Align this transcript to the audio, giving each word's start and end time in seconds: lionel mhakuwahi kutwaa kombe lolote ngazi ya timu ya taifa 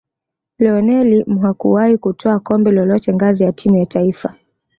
lionel 0.59 1.23
mhakuwahi 1.27 1.97
kutwaa 1.97 2.39
kombe 2.39 2.71
lolote 2.71 3.13
ngazi 3.13 3.43
ya 3.43 3.51
timu 3.51 3.77
ya 3.77 3.85
taifa 3.85 4.35